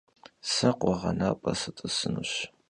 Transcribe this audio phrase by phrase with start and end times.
[0.51, 2.31] Se khueğenap'e sıt'ısınuş.